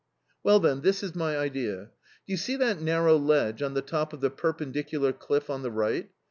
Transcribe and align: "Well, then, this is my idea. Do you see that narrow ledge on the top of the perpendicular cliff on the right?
"Well, 0.41 0.59
then, 0.59 0.81
this 0.81 1.03
is 1.03 1.13
my 1.13 1.37
idea. 1.37 1.91
Do 2.25 2.33
you 2.33 2.37
see 2.37 2.55
that 2.55 2.81
narrow 2.81 3.15
ledge 3.17 3.61
on 3.61 3.75
the 3.75 3.83
top 3.83 4.13
of 4.13 4.19
the 4.21 4.31
perpendicular 4.31 5.13
cliff 5.13 5.47
on 5.47 5.61
the 5.61 5.69
right? 5.69 6.09